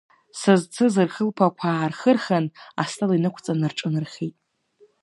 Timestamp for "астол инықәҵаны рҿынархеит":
2.81-4.35